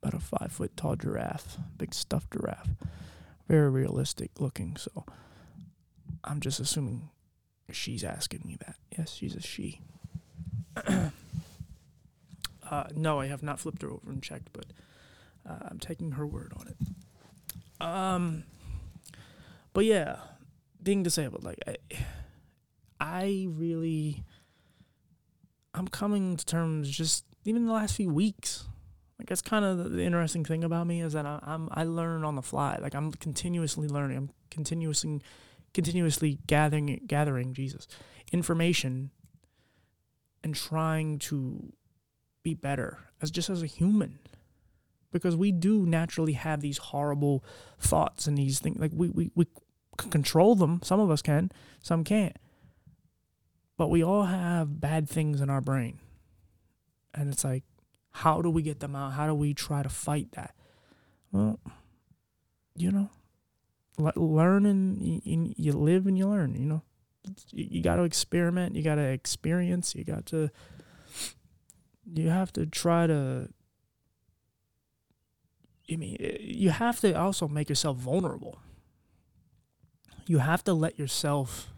[0.02, 2.70] about a five foot tall giraffe big stuffed giraffe
[3.48, 5.06] very realistic looking so
[6.24, 7.10] i'm just assuming
[7.72, 8.76] she's asking me that.
[8.98, 9.82] Yes she's a she
[12.72, 14.66] Uh, no, I have not flipped her over and checked, but
[15.48, 17.86] uh, I'm taking her word on it.
[17.86, 18.44] Um,
[19.74, 20.18] but yeah,
[20.82, 21.76] being disabled, like I,
[23.02, 24.24] I really,
[25.74, 28.66] I'm coming to terms just even the last few weeks.
[29.20, 32.24] Like that's kind of the, interesting thing about me is that I, I'm I learn
[32.24, 32.80] on the fly.
[32.82, 34.18] Like I'm continuously learning.
[34.18, 35.22] I'm continuously,
[35.74, 37.88] continuously gathering gathering Jesus
[38.32, 39.12] information
[40.44, 41.74] and trying to
[42.44, 44.20] be better as just as a human.
[45.12, 47.44] Because we do naturally have these horrible
[47.80, 49.46] thoughts and these things like we, we, we
[49.98, 50.80] control them.
[50.84, 51.52] Some of us can
[51.82, 52.38] some can't.
[53.78, 56.00] But we all have bad things in our brain.
[57.14, 57.64] And it's like
[58.12, 59.14] how do we get them out?
[59.14, 60.56] How do we try to fight that?
[61.32, 61.60] Well
[62.76, 63.10] you know
[64.16, 66.82] learn and you live and you learn you know?
[67.52, 70.50] You got to experiment you got to experience you got to
[72.14, 73.50] you have to try to
[75.92, 78.60] I mean, you have to also make yourself vulnerable.
[80.26, 81.70] You have to let yourself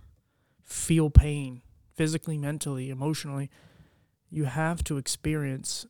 [0.62, 1.62] feel pain
[1.96, 3.50] physically, mentally, emotionally.
[4.30, 5.88] You have to experience,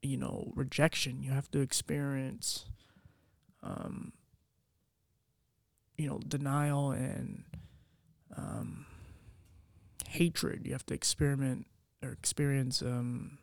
[0.00, 1.22] you know, rejection.
[1.22, 2.66] You have to experience,
[3.62, 4.12] um,
[5.96, 7.42] you know, denial and
[8.36, 8.86] um,
[10.08, 10.66] hatred.
[10.66, 11.66] You have to experiment
[12.02, 13.38] or experience um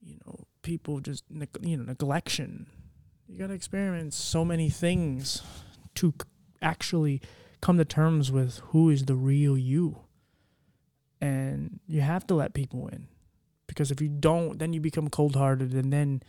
[0.00, 1.24] you know people just
[1.62, 2.66] you know neglection.
[3.28, 5.42] You got to experience so many things
[5.96, 6.14] to
[6.62, 7.20] actually
[7.60, 10.00] come to terms with who is the real you.
[11.20, 13.08] And you have to let people in
[13.66, 16.22] because if you don't then you become cold-hearted and then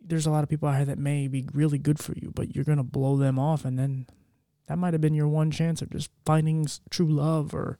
[0.00, 2.54] there's a lot of people out here that may be really good for you, but
[2.54, 4.06] you're gonna blow them off, and then
[4.66, 7.78] that might have been your one chance of just finding true love or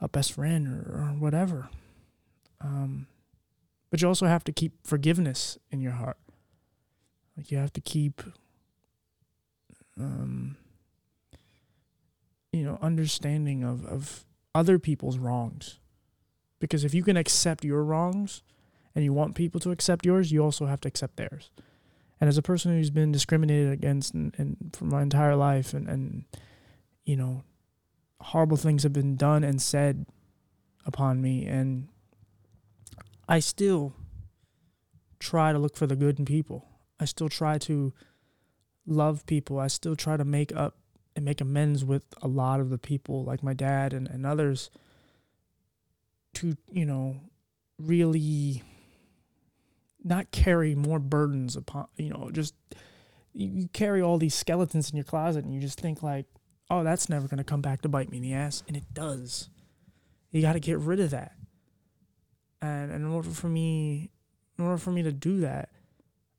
[0.00, 1.68] a best friend or, or whatever.
[2.60, 3.06] Um,
[3.90, 6.18] but you also have to keep forgiveness in your heart.
[7.36, 8.22] Like you have to keep,
[9.98, 10.56] um,
[12.52, 15.78] you know, understanding of, of other people's wrongs.
[16.58, 18.42] Because if you can accept your wrongs
[18.94, 21.50] and you want people to accept yours, you also have to accept theirs.
[22.20, 25.88] And as a person who's been discriminated against and, and for my entire life and,
[25.88, 26.24] and
[27.04, 27.44] you know,
[28.20, 30.06] horrible things have been done and said
[30.84, 31.88] upon me and
[33.28, 33.94] I still
[35.18, 36.66] try to look for the good in people.
[36.98, 37.92] I still try to
[38.86, 39.58] love people.
[39.58, 40.76] I still try to make up
[41.14, 44.70] and make amends with a lot of the people like my dad and, and others
[46.34, 47.20] to, you know,
[47.78, 48.62] really
[50.02, 52.54] not carry more burdens upon, you know, just
[53.34, 56.26] you carry all these skeletons in your closet and you just think like,
[56.70, 58.62] oh, that's never going to come back to bite me in the ass.
[58.66, 59.48] And it does.
[60.30, 61.32] You got to get rid of that.
[62.60, 64.10] And, and in order for me,
[64.58, 65.70] in order for me to do that,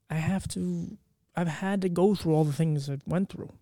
[0.09, 0.97] I have to,
[1.35, 3.53] I've had to go through all the things I went through.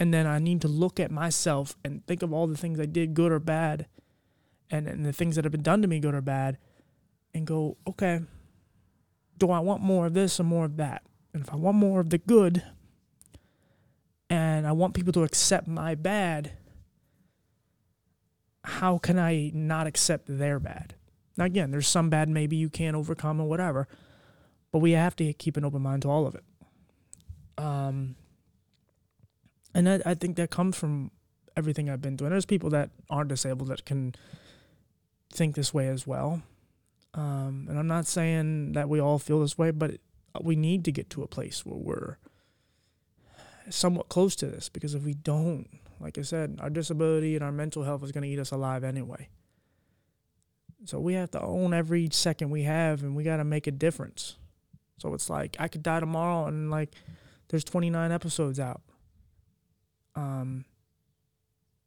[0.00, 2.86] And then I need to look at myself and think of all the things I
[2.86, 3.86] did, good or bad,
[4.70, 6.58] and, and the things that have been done to me, good or bad,
[7.32, 8.20] and go, okay,
[9.38, 11.02] do I want more of this or more of that?
[11.32, 12.64] And if I want more of the good,
[14.34, 16.52] and I want people to accept my bad,
[18.64, 20.94] how can I not accept their bad?
[21.36, 23.86] Now, again, there's some bad maybe you can't overcome or whatever,
[24.72, 26.44] but we have to keep an open mind to all of it.
[27.56, 28.16] Um,
[29.72, 31.12] and I, I think that comes from
[31.56, 32.26] everything I've been through.
[32.26, 34.14] And there's people that aren't disabled that can
[35.32, 36.42] think this way as well.
[37.14, 39.98] Um, and I'm not saying that we all feel this way, but
[40.40, 42.16] we need to get to a place where we're
[43.70, 45.68] somewhat close to this because if we don't,
[46.00, 48.84] like I said, our disability and our mental health is going to eat us alive
[48.84, 49.28] anyway.
[50.84, 53.70] So we have to own every second we have and we got to make a
[53.70, 54.36] difference.
[54.98, 56.90] So it's like I could die tomorrow and like
[57.48, 58.82] there's 29 episodes out.
[60.14, 60.64] Um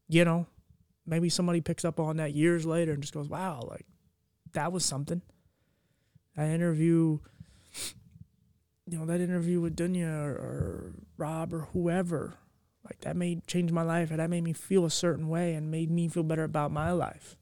[0.10, 0.48] you know,
[1.06, 3.86] maybe somebody picks up on that years later and just goes, "Wow, like
[4.54, 5.22] that was something."
[6.36, 7.20] That interview
[8.88, 12.36] you know, that interview with Dunya or, or Rob or whoever,
[12.86, 15.70] like that made change my life and that made me feel a certain way and
[15.70, 17.36] made me feel better about my life.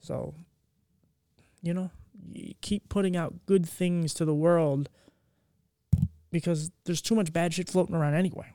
[0.00, 0.34] So,
[1.62, 1.90] you know,
[2.32, 4.90] you keep putting out good things to the world
[6.30, 8.52] because there's too much bad shit floating around anyway.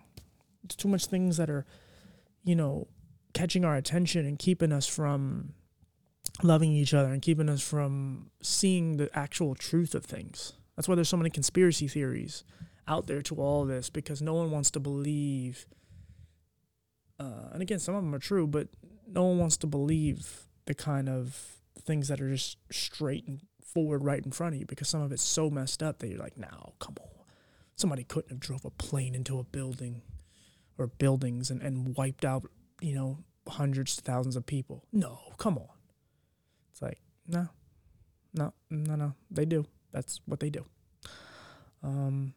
[0.63, 1.65] There's too much things that are,
[2.43, 2.87] you know,
[3.33, 5.53] catching our attention and keeping us from
[6.43, 10.53] loving each other and keeping us from seeing the actual truth of things.
[10.79, 12.45] That's why there's so many conspiracy theories
[12.87, 15.67] out there to all this because no one wants to believe.
[17.19, 18.69] Uh, and again, some of them are true, but
[19.05, 24.05] no one wants to believe the kind of things that are just straight and forward
[24.05, 26.37] right in front of you because some of it's so messed up that you're like,
[26.37, 27.25] now, come on.
[27.75, 30.01] Somebody couldn't have drove a plane into a building
[30.77, 32.45] or buildings and, and wiped out,
[32.79, 33.17] you know,
[33.49, 34.85] hundreds to thousands of people.
[34.93, 35.67] No, come on.
[36.71, 37.49] It's like, no,
[38.33, 39.13] no, no, no.
[39.29, 39.65] They do.
[39.91, 40.65] That's what they do.
[41.83, 42.33] Um,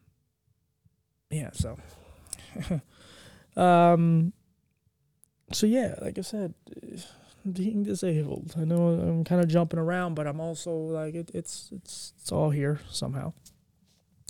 [1.29, 1.77] yeah, so.
[3.61, 4.33] um,
[5.51, 6.53] so yeah, like I said,
[7.51, 8.55] being disabled.
[8.57, 12.31] I know I'm kind of jumping around, but I'm also like it, it's it's it's
[12.31, 13.33] all here somehow.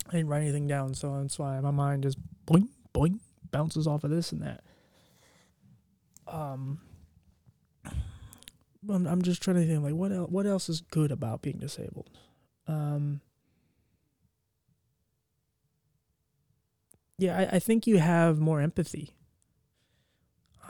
[0.09, 3.19] I didn't write anything down, so that's why my mind just boing boing
[3.51, 4.63] bounces off of this and that.
[6.27, 6.79] Um,
[8.89, 11.57] I'm, I'm just trying to think like what else, what else is good about being
[11.57, 12.09] disabled.
[12.67, 13.21] Um,
[17.17, 19.13] yeah, I, I think you have more empathy,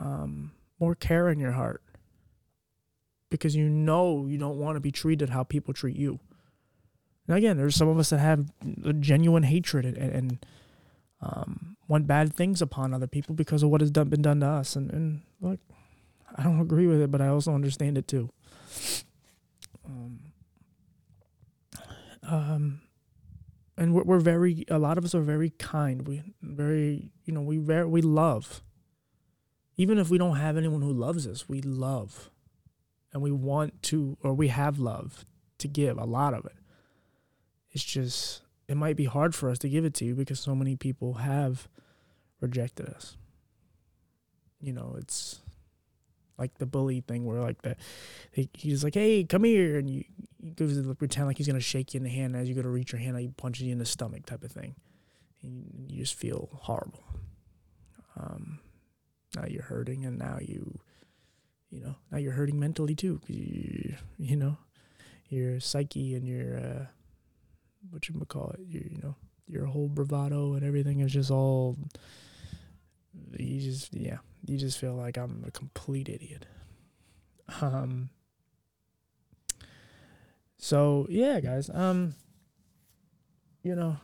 [0.00, 1.82] um, more care in your heart
[3.30, 6.20] because you know you don't want to be treated how people treat you.
[7.26, 8.50] Now, again, there's some of us that have
[8.84, 10.46] a genuine hatred and, and
[11.20, 14.46] um, want bad things upon other people because of what has done, been done to
[14.46, 14.76] us.
[14.76, 15.58] And, and look,
[16.36, 18.30] I don't agree with it, but I also understand it too.
[19.86, 20.20] Um,
[22.28, 22.80] um,
[23.76, 26.06] and we're, we're very, a lot of us are very kind.
[26.06, 28.62] We very, you know, we very, we love.
[29.76, 32.30] Even if we don't have anyone who loves us, we love
[33.14, 35.24] and we want to or we have love
[35.58, 36.56] to give a lot of it
[37.70, 40.54] it's just it might be hard for us to give it to you because so
[40.54, 41.68] many people have
[42.40, 43.16] rejected us
[44.60, 45.40] you know it's
[46.38, 47.76] like the bully thing where like the
[48.32, 50.04] he, he's like, "Hey, come here," and you
[50.42, 52.62] he goes to pretend like he's gonna shake you in the hand as you go
[52.62, 54.74] to reach your hand, like he punches you in the stomach type of thing,
[55.42, 57.04] and you just feel horrible.
[58.16, 58.60] Um,
[59.36, 60.78] now you're hurting, and now you,
[61.70, 63.20] you know, now you're hurting mentally too.
[63.26, 64.58] You, you know,
[65.28, 66.86] your psyche and your uh,
[67.90, 69.16] what you call it, your you know,
[69.46, 71.76] your whole bravado and everything is just all.
[73.38, 76.46] You just yeah, you just feel like I'm a complete idiot.
[77.60, 78.10] Um.
[80.58, 81.70] So yeah, guys.
[81.72, 82.14] Um.
[83.62, 83.96] You know,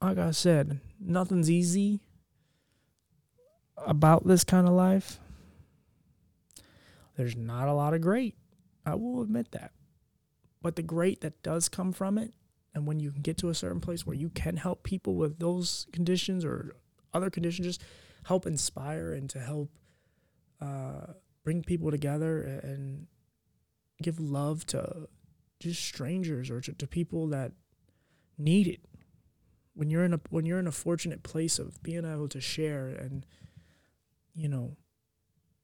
[0.00, 2.00] like I said, nothing's easy
[3.86, 5.18] about this kind of life.
[7.16, 8.34] There's not a lot of great.
[8.84, 9.72] I will admit that.
[10.60, 12.32] But the great that does come from it,
[12.74, 15.38] and when you can get to a certain place where you can help people with
[15.38, 16.74] those conditions or
[17.12, 17.82] other conditions, just
[18.24, 19.70] help inspire and to help
[20.60, 21.14] uh,
[21.44, 23.06] bring people together and
[24.00, 25.08] give love to
[25.60, 27.52] just strangers or to, to people that
[28.38, 28.80] need it.
[29.74, 32.88] When you're in a when you're in a fortunate place of being able to share
[32.88, 33.24] and
[34.34, 34.76] you know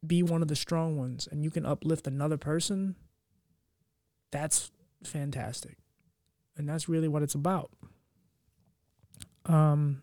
[0.07, 2.97] be one of the strong ones and you can uplift another person,
[4.31, 4.71] that's
[5.05, 5.77] fantastic.
[6.57, 7.71] And that's really what it's about.
[9.45, 10.03] Um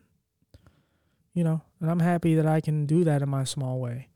[1.35, 4.07] you know, and I'm happy that I can do that in my small way.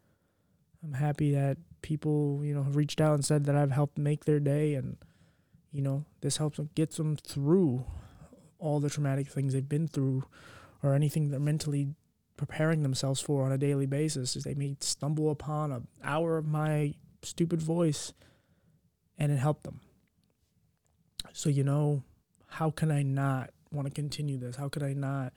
[0.84, 4.26] I'm happy that people, you know, have reached out and said that I've helped make
[4.26, 4.98] their day and
[5.72, 7.86] you know, this helps them get them through
[8.58, 10.24] all the traumatic things they've been through
[10.82, 11.90] or anything they're mentally
[12.38, 16.48] preparing themselves for on a daily basis is they may stumble upon an hour of
[16.48, 18.14] my stupid voice
[19.18, 19.82] and it helped them.
[21.34, 22.04] So, you know,
[22.48, 24.56] how can I not want to continue this?
[24.56, 25.34] How could I not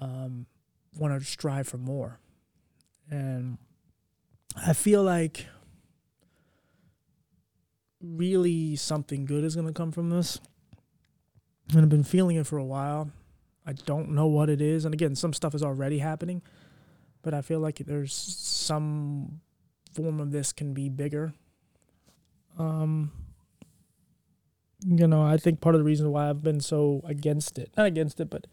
[0.00, 0.46] um,
[0.96, 2.18] want to strive for more?
[3.10, 3.58] And
[4.56, 5.46] I feel like
[8.00, 10.40] really something good is going to come from this.
[11.70, 13.10] And I've been feeling it for a while.
[13.66, 14.84] I don't know what it is.
[14.84, 16.42] And again, some stuff is already happening,
[17.22, 19.40] but I feel like there's some
[19.92, 21.32] form of this can be bigger.
[22.58, 23.12] Um,
[24.84, 27.86] you know, I think part of the reason why I've been so against it, not
[27.86, 28.46] against it, but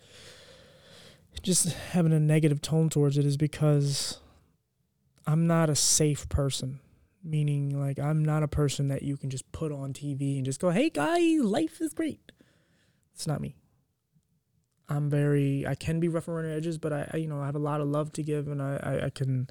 [1.42, 4.20] just having a negative tone towards it is because
[5.26, 6.80] I'm not a safe person.
[7.24, 10.62] Meaning, like, I'm not a person that you can just put on TV and just
[10.62, 12.32] go, hey, guys, life is great.
[13.14, 13.56] It's not me.
[14.88, 17.46] I'm very, I can be rough around the edges, but I, I, you know, I
[17.46, 19.50] have a lot of love to give and I, I, I can,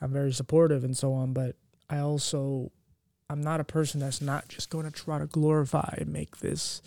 [0.00, 1.34] I'm very supportive and so on.
[1.34, 1.56] But
[1.90, 2.72] I also,
[3.28, 6.80] I'm not a person that's not just going to try to glorify and make this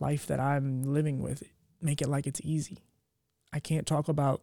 [0.00, 1.42] life that I'm living with,
[1.82, 2.78] make it like it's easy.
[3.54, 4.42] I can't talk about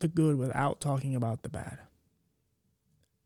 [0.00, 1.78] the good without talking about the bad.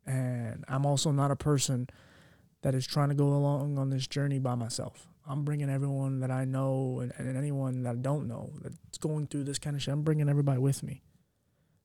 [0.07, 1.89] And I'm also not a person
[2.63, 5.09] that is trying to go along on this journey by myself.
[5.27, 9.27] I'm bringing everyone that I know and, and anyone that I don't know that's going
[9.27, 9.93] through this kind of shit.
[9.93, 11.03] I'm bringing everybody with me.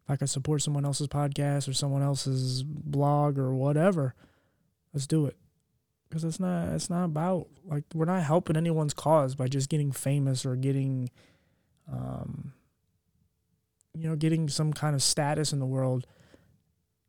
[0.04, 4.14] If I could support someone else's podcast or someone else's blog or whatever,
[4.94, 5.36] let's do it.
[6.08, 9.92] Because it's not it's not about like we're not helping anyone's cause by just getting
[9.92, 11.10] famous or getting,
[11.92, 12.54] um,
[13.96, 16.06] you know, getting some kind of status in the world,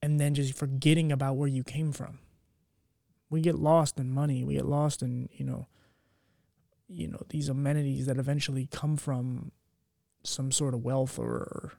[0.02, 2.18] and then just forgetting about where you came from.
[3.28, 4.44] We get lost in money.
[4.44, 5.66] We get lost in you know
[6.88, 9.50] you know these amenities that eventually come from
[10.22, 11.72] some sort of wealth or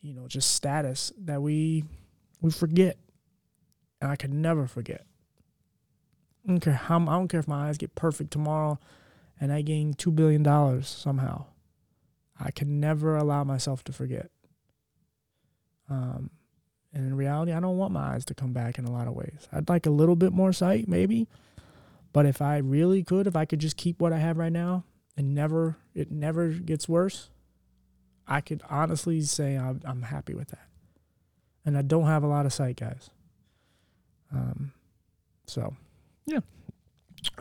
[0.00, 1.84] you know just status that we
[2.40, 2.98] we forget
[4.00, 5.06] and i can never forget
[6.66, 8.78] how i don't care if my eyes get perfect tomorrow
[9.40, 11.44] and i gain two billion dollars somehow
[12.40, 14.30] i can never allow myself to forget
[15.88, 16.30] um
[16.92, 19.14] and in reality i don't want my eyes to come back in a lot of
[19.14, 21.26] ways i'd like a little bit more sight maybe
[22.14, 24.84] but if I really could, if I could just keep what I have right now
[25.16, 27.28] and never, it never gets worse,
[28.26, 30.68] I could honestly say I'm, I'm happy with that.
[31.66, 33.10] And I don't have a lot of sight, guys.
[34.32, 34.72] Um,
[35.44, 35.74] so,
[36.24, 36.38] yeah.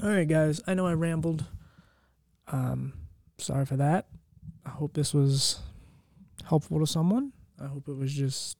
[0.01, 0.59] All right, guys.
[0.65, 1.45] I know I rambled.
[2.47, 2.93] Um,
[3.37, 4.07] sorry for that.
[4.65, 5.59] I hope this was
[6.45, 7.33] helpful to someone.
[7.61, 8.57] I hope it was just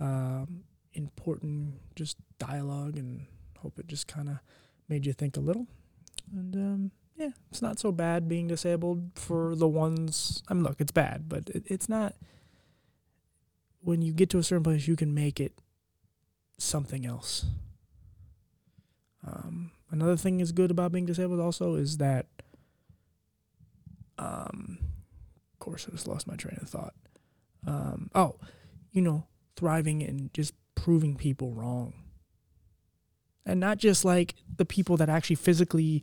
[0.00, 3.26] um, important, just dialogue, and
[3.58, 4.38] hope it just kind of
[4.88, 5.66] made you think a little.
[6.32, 10.42] And um, yeah, it's not so bad being disabled for the ones.
[10.48, 12.14] I mean, look, it's bad, but it, it's not.
[13.80, 15.52] When you get to a certain place, you can make it
[16.58, 17.46] something else.
[19.26, 22.26] Um, another thing is good about being disabled also is that,
[24.18, 24.78] um,
[25.68, 26.94] course, I just lost my train of thought.
[27.66, 28.36] Um, oh,
[28.90, 31.94] you know, thriving and just proving people wrong.
[33.44, 36.02] And not just like the people that actually physically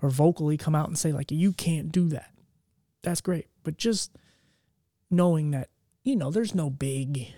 [0.00, 2.30] or vocally come out and say, like, you can't do that.
[3.02, 3.46] That's great.
[3.62, 4.16] But just
[5.10, 5.68] knowing that,
[6.04, 7.28] you know, there's no big.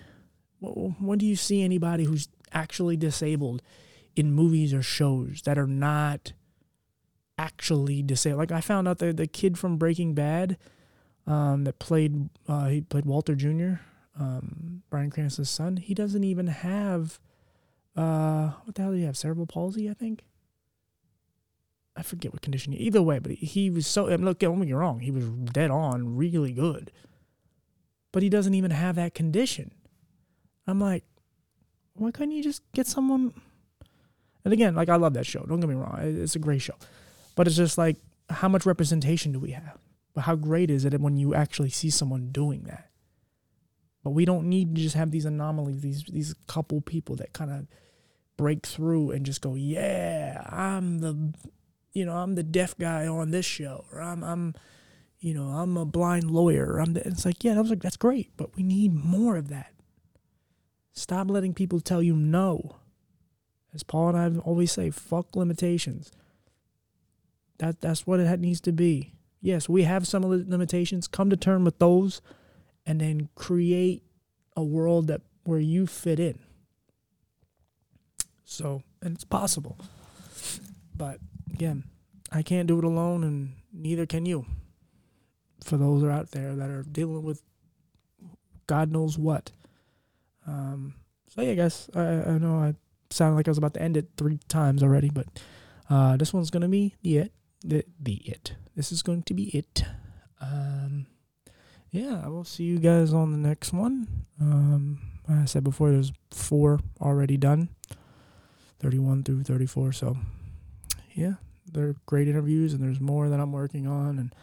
[0.61, 3.63] When do you see anybody who's actually disabled
[4.17, 6.33] in movies or shows that are not
[7.39, 8.39] actually disabled?
[8.39, 10.57] Like, I found out that the kid from Breaking Bad
[11.27, 13.75] um, that played, uh, he played Walter Jr.,
[14.19, 17.19] um, Bryan Cranston's son, he doesn't even have,
[17.97, 19.17] uh, what the hell do you have?
[19.17, 20.25] Cerebral palsy, I think.
[21.97, 22.73] I forget what condition.
[22.73, 24.07] He, either way, but he was so.
[24.07, 26.91] And look, don't get me wrong, he was dead on, really good.
[28.13, 29.73] But he doesn't even have that condition.
[30.67, 31.05] I'm like,
[31.95, 33.33] why couldn't you just get someone?
[34.45, 35.45] And again, like I love that show.
[35.45, 36.75] Don't get me wrong, it's a great show.
[37.35, 37.97] But it's just like,
[38.29, 39.79] how much representation do we have?
[40.15, 42.91] But how great is it when you actually see someone doing that?
[44.05, 47.51] But we don't need to just have these anomalies, these these couple people that kind
[47.51, 47.67] of
[48.37, 51.33] break through and just go, yeah, I'm the,
[51.93, 54.55] you know, I'm the deaf guy on this show, or I'm I'm,
[55.19, 56.79] you know, I'm a blind lawyer.
[56.79, 59.49] I'm the, it's like, yeah, that was like that's great, but we need more of
[59.49, 59.73] that.
[60.93, 62.77] Stop letting people tell you no.
[63.75, 66.13] As Paul and I always say, fuck limitations.
[67.59, 69.15] That that's what it needs to be.
[69.45, 71.07] Yes, we have some limitations.
[71.07, 72.23] Come to terms with those
[72.87, 74.03] and then create
[74.57, 76.39] a world that where you fit in.
[78.47, 79.77] So, and it's possible.
[80.97, 81.19] But
[81.53, 81.85] again,
[82.33, 84.47] I can't do it alone and neither can you.
[85.63, 87.43] For those are out there that are dealing with
[88.67, 89.51] God knows what.
[90.47, 90.95] Um,
[91.29, 92.77] so yeah, guys, I, I know I
[93.11, 95.27] sounded like I was about to end it three times already, but
[95.91, 97.33] uh, this one's gonna be the it,
[97.65, 98.55] the the it.
[98.77, 99.85] This is going to be it.
[100.41, 101.07] Um,
[101.91, 104.27] yeah, I will see you guys on the next one.
[104.41, 104.99] Um,
[105.29, 107.69] like I said before, there's four already done
[108.81, 109.93] 31 through 34.
[109.93, 110.17] So,
[111.15, 111.35] yeah,
[111.71, 114.35] they're great interviews, and there's more that I'm working on, and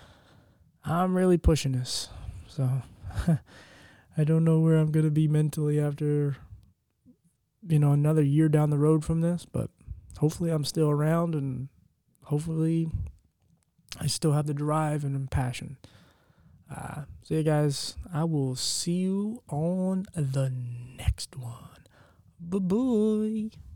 [0.83, 2.07] I'm really pushing this.
[2.47, 2.81] So,
[4.17, 6.37] I don't know where I'm to be mentally after,
[7.67, 9.69] you know, another year down the road from this, but
[10.19, 11.67] hopefully I'm still around, and
[12.31, 12.89] hopefully
[13.99, 15.75] I still have the drive and passion.
[16.73, 20.49] Uh, so, yeah, guys, I will see you on the
[20.97, 21.83] next one.
[22.39, 23.70] Bye bye.